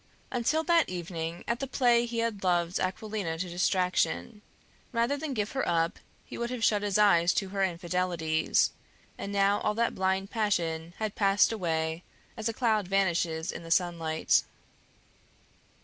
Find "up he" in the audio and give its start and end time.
5.69-6.39